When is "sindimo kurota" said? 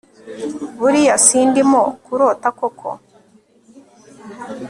1.25-2.49